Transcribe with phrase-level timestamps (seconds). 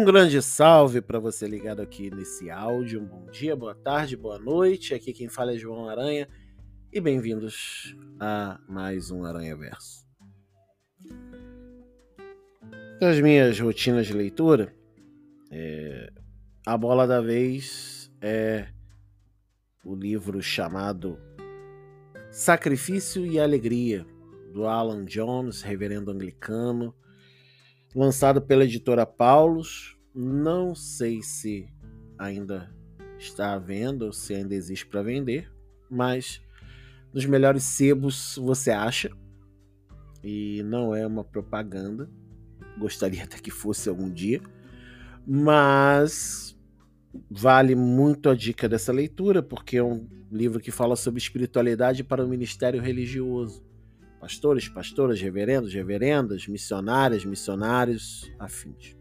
[0.00, 3.02] Um grande salve para você ligado aqui nesse áudio.
[3.02, 4.94] Bom dia, boa tarde, boa noite.
[4.94, 6.26] Aqui quem fala é João Aranha
[6.90, 10.06] e bem-vindos a mais um Aranha Verso.
[12.98, 14.74] Das minhas rotinas de leitura,
[15.50, 16.10] é...
[16.64, 18.68] a bola da vez é
[19.84, 21.18] o livro chamado
[22.30, 24.06] Sacrifício e Alegria,
[24.54, 26.94] do Alan Jones, reverendo anglicano
[27.94, 29.96] lançado pela editora Paulus.
[30.14, 31.68] Não sei se
[32.18, 32.72] ainda
[33.18, 35.50] está à venda ou se ainda existe para vender,
[35.90, 36.42] mas
[37.12, 39.10] nos melhores sebos você acha.
[40.22, 42.10] E não é uma propaganda.
[42.78, 44.40] Gostaria até que fosse algum dia,
[45.26, 46.56] mas
[47.30, 52.24] vale muito a dica dessa leitura, porque é um livro que fala sobre espiritualidade para
[52.24, 53.69] o ministério religioso
[54.20, 58.94] pastores, pastoras, reverendos, reverendas, missionárias, missionários, afins.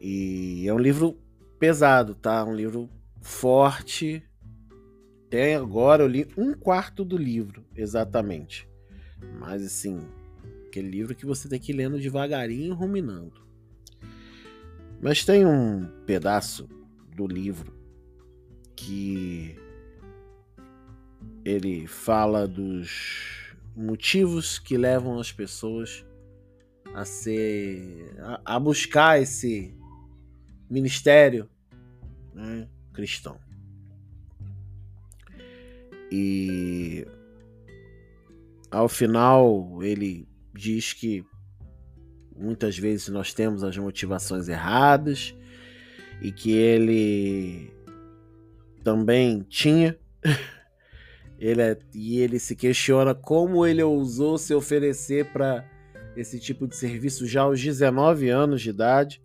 [0.00, 1.20] E é um livro
[1.58, 2.42] pesado, tá?
[2.42, 2.88] Um livro
[3.20, 4.24] forte.
[5.26, 8.66] Até agora eu li um quarto do livro, exatamente.
[9.38, 10.00] Mas assim,
[10.66, 13.46] aquele livro que você tem que ir lendo devagarinho, ruminando.
[15.02, 16.66] Mas tem um pedaço
[17.14, 17.72] do livro
[18.74, 19.56] que
[21.44, 26.04] ele fala dos motivos que levam as pessoas
[26.94, 29.74] a ser a, a buscar esse
[30.68, 31.48] ministério
[32.34, 33.38] né, cristão.
[36.12, 37.06] E
[38.70, 41.24] ao final ele diz que
[42.36, 45.34] muitas vezes nós temos as motivações erradas
[46.20, 47.72] e que ele
[48.82, 49.98] também tinha
[51.40, 55.64] Ele é, e ele se questiona como ele ousou se oferecer para
[56.14, 59.22] esse tipo de serviço já aos 19 anos de idade.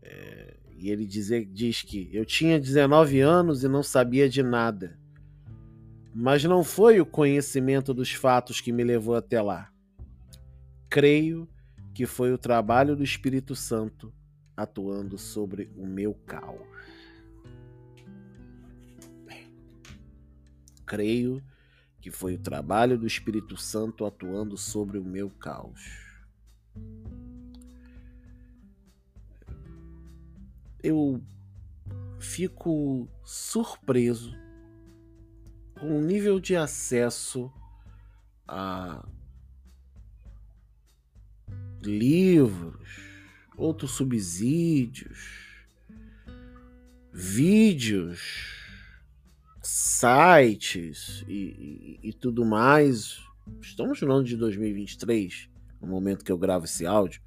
[0.00, 4.96] É, e ele dizer, diz que eu tinha 19 anos e não sabia de nada.
[6.14, 9.70] Mas não foi o conhecimento dos fatos que me levou até lá.
[10.88, 11.48] Creio
[11.92, 14.12] que foi o trabalho do Espírito Santo
[14.56, 16.60] atuando sobre o meu caos.
[20.86, 21.42] Creio
[22.00, 25.80] que foi o trabalho do Espírito Santo atuando sobre o meu caos.
[30.82, 31.20] Eu
[32.20, 34.32] fico surpreso
[35.80, 37.52] com o nível de acesso
[38.46, 39.04] a
[41.82, 43.00] livros,
[43.56, 45.66] outros subsídios,
[47.12, 48.65] vídeos
[49.66, 53.20] sites e, e, e tudo mais.
[53.60, 55.48] Estamos no ano de 2023,
[55.80, 57.20] no momento que eu gravo esse áudio.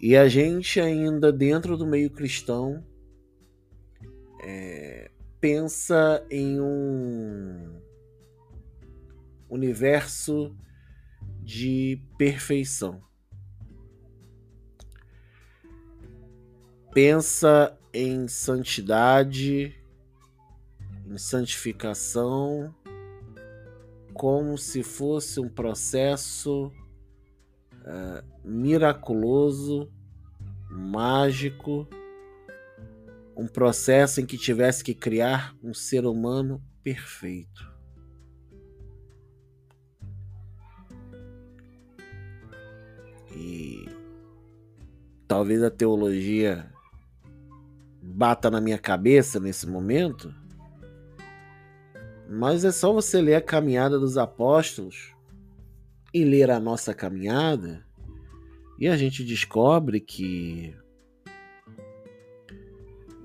[0.00, 2.84] E a gente ainda dentro do meio cristão
[4.42, 5.10] é,
[5.40, 7.80] pensa em um
[9.48, 10.56] universo
[11.42, 13.02] de perfeição.
[16.92, 19.79] Pensa em santidade
[21.18, 22.74] santificação,
[24.14, 26.72] como se fosse um processo
[27.80, 29.90] uh, miraculoso,
[30.70, 31.88] mágico,
[33.36, 37.70] um processo em que tivesse que criar um ser humano perfeito.
[43.34, 43.88] E
[45.26, 46.70] talvez a teologia
[48.02, 50.34] bata na minha cabeça nesse momento,
[52.32, 55.12] mas é só você ler a caminhada dos apóstolos
[56.14, 57.84] e ler a nossa caminhada
[58.78, 60.72] e a gente descobre que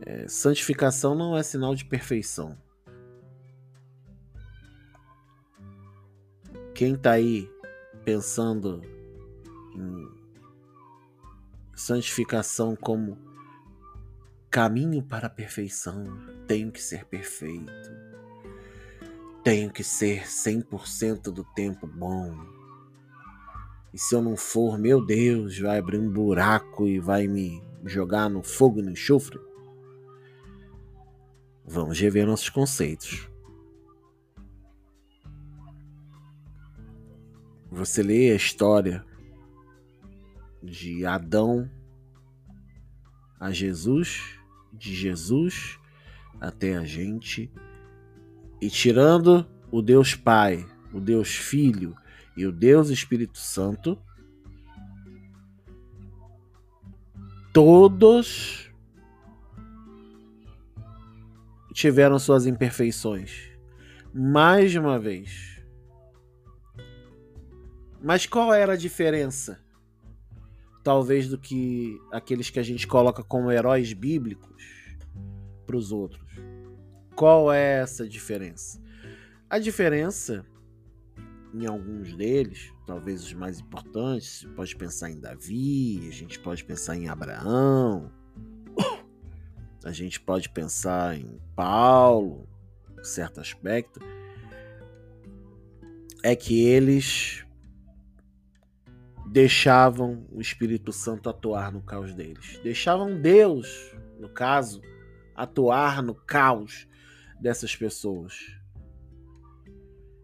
[0.02, 2.58] é, santificação não é sinal de perfeição.
[6.74, 7.48] Quem está aí
[8.04, 8.82] pensando
[9.76, 10.10] em
[11.76, 13.20] santificação como
[14.50, 16.06] caminho para a perfeição,
[16.48, 17.95] tenho que ser perfeito
[19.46, 22.36] tenho que ser 100% do tempo bom.
[23.94, 28.28] E se eu não for, meu Deus, vai abrir um buraco e vai me jogar
[28.28, 29.40] no fogo e no enxofre?
[31.64, 33.30] Vamos rever nossos conceitos.
[37.70, 39.06] Você lê a história
[40.64, 41.70] de Adão
[43.40, 44.40] a Jesus,
[44.74, 45.78] de Jesus
[46.42, 47.52] até a gente
[48.62, 51.96] e tirando o Deus Pai, o Deus Filho
[52.36, 53.98] e o Deus Espírito Santo,
[57.54, 58.72] todos
[61.74, 63.50] tiveram suas imperfeições.
[64.14, 65.62] Mais uma vez.
[68.02, 69.60] Mas qual era a diferença?
[70.84, 74.64] Talvez do que aqueles que a gente coloca como heróis bíblicos
[75.66, 76.24] para os outros.
[77.16, 78.82] Qual é essa diferença?
[79.50, 80.46] A diferença
[81.54, 86.66] em alguns deles, talvez os mais importantes, você pode pensar em Davi, a gente pode
[86.66, 88.12] pensar em Abraão,
[89.86, 92.50] a gente pode pensar em Paulo,
[93.00, 94.02] em certo aspecto,
[96.22, 97.46] é que eles
[99.28, 102.60] deixavam o Espírito Santo atuar no caos deles.
[102.62, 104.82] Deixavam Deus, no caso,
[105.34, 106.88] atuar no caos
[107.46, 108.58] dessas pessoas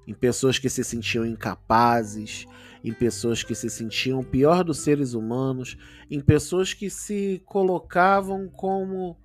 [0.08, 2.48] em pessoas que se sentiam incapazes,
[2.84, 5.78] em pessoas que se sentiam pior dos seres humanos,
[6.10, 9.16] em pessoas que se colocavam como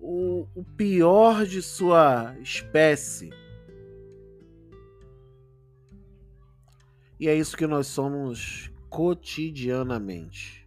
[0.00, 3.30] o, o pior de sua espécie.
[7.20, 10.66] E é isso que nós somos cotidianamente.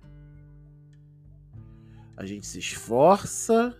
[2.15, 3.77] A gente se esforça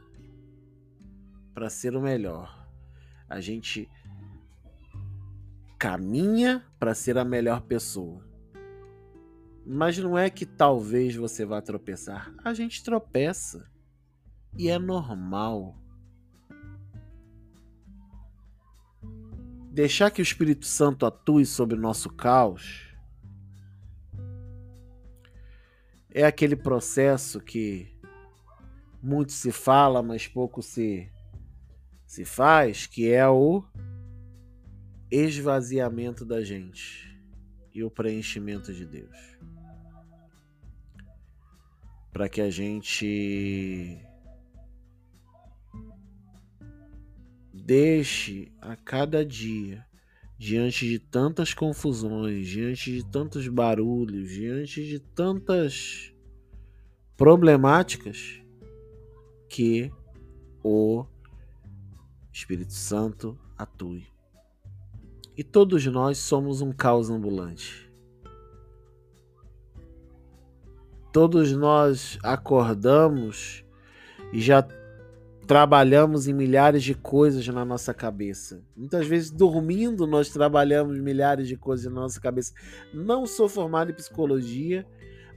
[1.53, 2.67] para ser o melhor.
[3.29, 3.89] A gente
[5.77, 8.25] caminha para ser a melhor pessoa.
[9.65, 12.33] Mas não é que talvez você vá tropeçar.
[12.43, 13.69] A gente tropeça.
[14.57, 15.77] E é normal.
[19.71, 22.93] Deixar que o Espírito Santo atue sobre o nosso caos
[26.13, 27.91] é aquele processo que
[29.01, 31.11] muito se fala, mas pouco se
[32.13, 33.63] se faz, que é o
[35.09, 37.19] esvaziamento da gente
[37.73, 39.17] e o preenchimento de Deus.
[42.11, 43.97] Para que a gente
[47.51, 49.83] deixe a cada dia,
[50.37, 56.13] diante de tantas confusões, diante de tantos barulhos, diante de tantas
[57.17, 58.39] problemáticas,
[59.49, 59.91] que
[60.63, 61.07] o
[62.33, 64.07] Espírito Santo atue.
[65.37, 67.93] E todos nós somos um caos ambulante.
[71.11, 73.63] Todos nós acordamos
[74.31, 74.67] e já
[75.45, 78.63] trabalhamos em milhares de coisas na nossa cabeça.
[78.75, 82.51] Muitas vezes dormindo nós trabalhamos milhares de coisas na nossa cabeça.
[82.91, 84.87] Não sou formado em psicologia,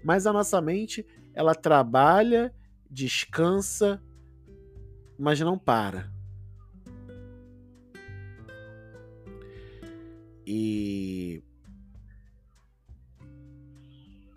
[0.02, 1.04] mas a nossa mente
[1.34, 2.54] ela trabalha,
[2.90, 4.02] descansa,
[5.19, 6.15] mas não para.
[10.46, 11.43] E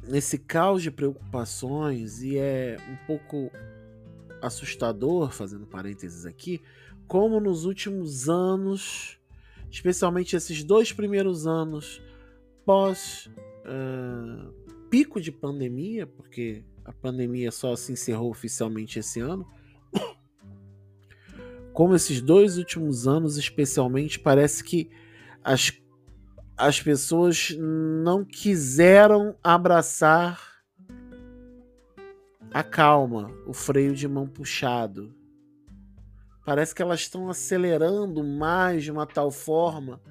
[0.03, 3.51] nesse caos de preocupações, e é um pouco
[4.41, 6.61] assustador, fazendo parênteses aqui,
[7.07, 9.19] como nos últimos anos,
[9.69, 12.01] especialmente esses dois primeiros anos
[12.65, 13.29] pós
[13.65, 14.51] uh,
[14.89, 19.47] pico de pandemia, porque a pandemia só se encerrou oficialmente esse ano.
[21.73, 24.89] Como esses dois últimos anos, especialmente, parece que
[25.43, 25.71] as
[26.59, 30.61] as pessoas não quiseram abraçar
[32.53, 35.15] a calma, o freio de mão puxado.
[36.45, 40.01] Parece que elas estão acelerando mais de uma tal forma.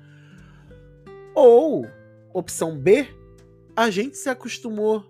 [1.34, 1.86] Ou,
[2.32, 3.06] opção B,
[3.76, 5.04] a gente se acostumou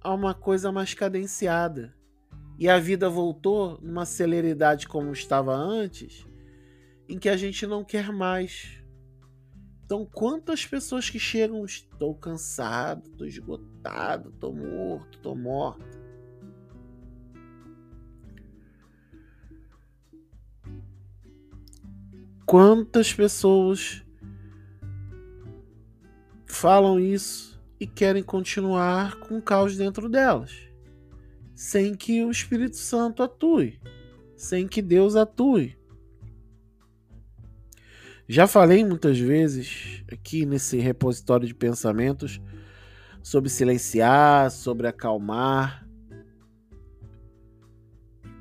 [0.00, 1.94] a uma coisa mais cadenciada.
[2.58, 6.26] E a vida voltou numa celeridade como estava antes
[7.12, 8.82] em que a gente não quer mais.
[9.84, 15.84] Então, quantas pessoas que chegam, estou cansado, estou esgotado, estou morto, estou morta.
[22.46, 24.02] Quantas pessoas
[26.46, 30.66] falam isso e querem continuar com o caos dentro delas,
[31.54, 33.78] sem que o Espírito Santo atue,
[34.34, 35.81] sem que Deus atue.
[38.32, 42.40] Já falei muitas vezes aqui nesse repositório de pensamentos
[43.22, 45.86] sobre silenciar, sobre acalmar.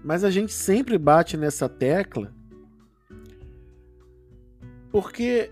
[0.02, 2.34] Mas a gente sempre bate nessa tecla
[4.90, 5.52] porque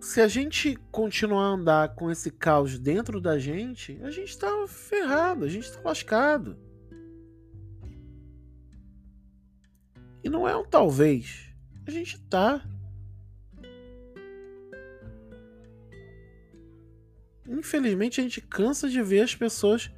[0.00, 4.48] se a gente continuar a andar com esse caos dentro da gente, a gente está
[4.66, 6.58] ferrado, a gente está lascado.
[10.24, 11.43] E não é um talvez
[11.86, 12.62] a gente tá.
[17.46, 19.90] infelizmente a gente cansa de ver as pessoas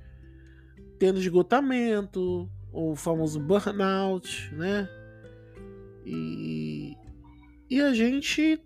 [0.99, 4.89] tendo esgotamento, ou o famoso burnout, né?
[6.05, 6.95] E,
[7.69, 8.61] e a gente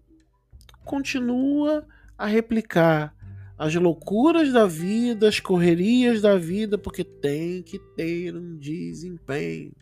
[0.84, 1.86] continua
[2.18, 3.14] a replicar
[3.56, 9.74] as loucuras da vida, as correrias da vida, porque tem que ter um desempenho.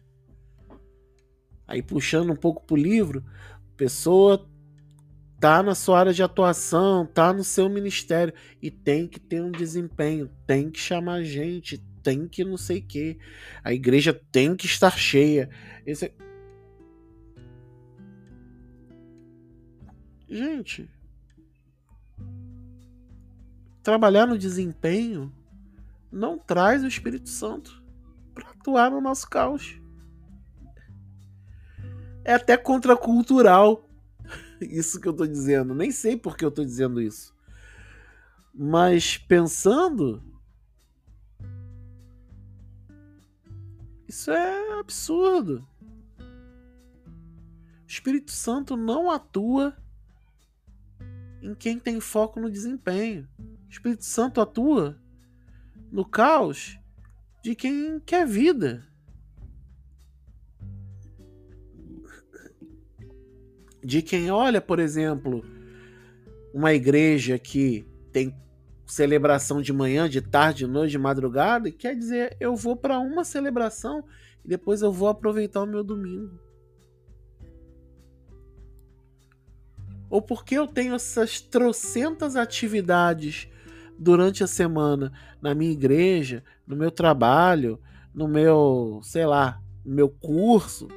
[1.69, 3.23] Aí puxando um pouco pro livro,
[3.77, 4.49] pessoa
[5.39, 9.53] tá na sua área de atuação, tá no seu ministério e tem que ter um
[9.53, 13.19] desempenho, tem que chamar gente, tem que não sei que.
[13.63, 15.49] A igreja tem que estar cheia.
[15.87, 16.07] Esse...
[16.07, 16.29] É
[20.31, 20.91] gente,
[23.83, 25.33] trabalhar no desempenho
[26.13, 27.83] não traz o Espírito Santo
[28.35, 29.78] para atuar no nosso caos.
[32.29, 33.89] É até contracultural
[34.61, 35.75] isso que eu tô dizendo.
[35.75, 37.35] Nem sei por que eu tô dizendo isso.
[38.53, 40.23] Mas pensando,
[44.07, 45.67] isso é absurdo.
[46.19, 49.75] O Espírito Santo não atua
[51.41, 53.27] em quem tem foco no desempenho.
[53.39, 55.01] O Espírito Santo atua
[55.91, 56.79] no caos
[57.43, 58.87] de quem quer vida.
[63.83, 65.45] De quem olha, por exemplo,
[66.53, 68.35] uma igreja que tem
[68.87, 72.99] celebração de manhã, de tarde, de noite, de madrugada, e quer dizer, eu vou para
[72.99, 74.03] uma celebração
[74.45, 76.41] e depois eu vou aproveitar o meu domingo.
[80.11, 83.49] Ou porque eu tenho essas trocentas atividades
[83.99, 87.79] durante a semana na minha igreja, no meu trabalho,
[88.15, 90.89] no meu, sei lá, no meu curso.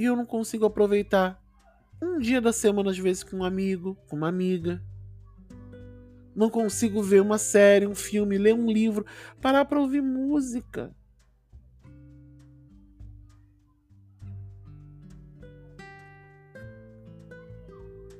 [0.00, 1.38] E eu não consigo aproveitar
[2.00, 4.82] um dia da semana, às vezes, com um amigo, com uma amiga.
[6.34, 9.04] Não consigo ver uma série, um filme, ler um livro,
[9.42, 10.90] parar para ouvir música.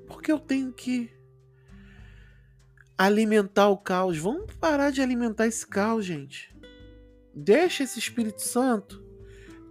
[0.07, 1.11] Porque eu tenho que
[2.99, 4.19] alimentar o caos.
[4.19, 6.55] Vamos parar de alimentar esse caos, gente.
[7.35, 9.03] Deixa esse Espírito Santo,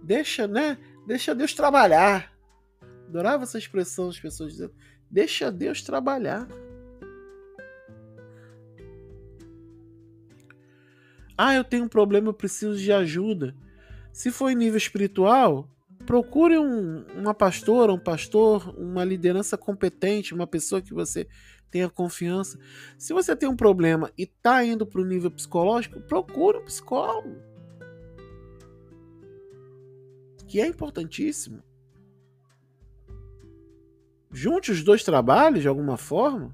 [0.02, 0.76] deixa, né?
[1.10, 2.32] Deixa Deus trabalhar.
[3.08, 4.72] Adorava essa expressão das pessoas dizendo:
[5.10, 6.46] deixa Deus trabalhar.
[11.36, 13.56] Ah, eu tenho um problema, eu preciso de ajuda.
[14.12, 15.68] Se for em nível espiritual,
[16.06, 21.26] procure um, uma pastora, um pastor, uma liderança competente, uma pessoa que você
[21.72, 22.56] tenha confiança.
[22.96, 27.49] Se você tem um problema e está indo para o nível psicológico, procure um psicólogo.
[30.50, 31.62] Que é importantíssimo.
[34.32, 36.52] Junte os dois trabalhos de alguma forma.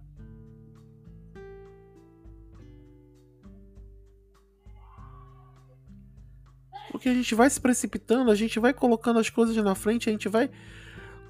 [6.91, 10.13] Porque a gente vai se precipitando, a gente vai colocando as coisas na frente, a
[10.13, 10.51] gente vai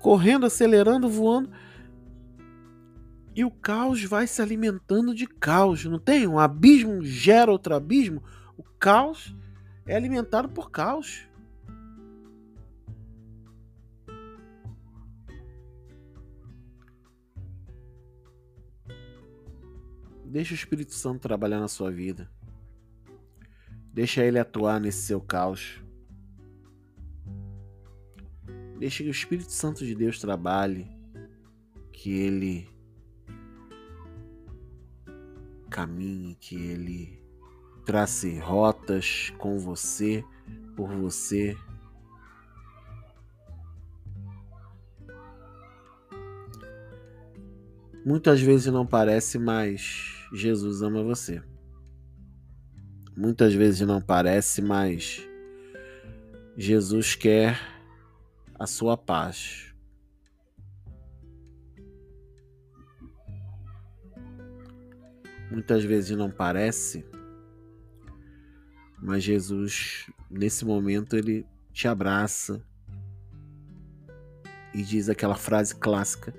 [0.01, 1.49] correndo, acelerando, voando.
[3.33, 6.27] E o caos vai se alimentando de caos, não tem?
[6.27, 8.25] Um abismo gera outro abismo.
[8.59, 9.37] O caos
[9.87, 11.29] é alimentado por caos.
[20.37, 22.31] Deixa o Espírito Santo trabalhar na sua vida.
[23.91, 25.83] Deixa ele atuar nesse seu caos.
[28.79, 30.95] Deixa que o Espírito Santo de Deus trabalhe,
[31.91, 32.69] que ele
[35.71, 37.19] caminhe, que ele
[37.87, 40.23] trace rotas com você,
[40.77, 41.57] por você.
[48.05, 51.43] Muitas vezes não parece, mas Jesus ama você.
[53.17, 55.27] Muitas vezes não parece, mas
[56.57, 57.59] Jesus quer
[58.59, 59.75] a sua paz.
[65.51, 67.07] Muitas vezes não parece,
[69.01, 72.61] mas Jesus, nesse momento, ele te abraça
[74.75, 76.35] e diz aquela frase clássica: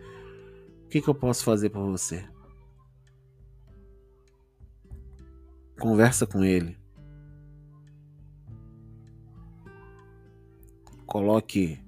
[0.84, 2.27] O que, que eu posso fazer por você?
[5.79, 6.77] Conversa com ele.
[11.05, 11.79] Coloque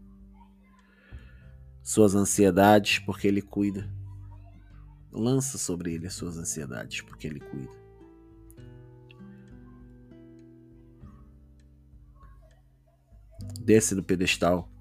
[1.81, 3.91] suas ansiedades, porque ele cuida.
[5.11, 7.79] Lança sobre ele as suas ansiedades, porque ele cuida.
[13.59, 14.71] Desce do pedestal.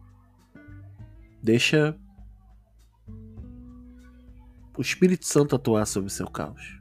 [1.43, 1.99] Deixa
[4.77, 6.79] o Espírito Santo atuar sobre o seu caos.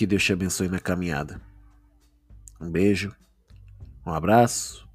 [0.00, 1.38] Que Deus te abençoe na caminhada.
[2.58, 3.14] Um beijo,
[4.06, 4.88] um abraço,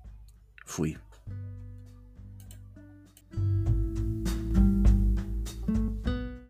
[0.65, 0.97] fui.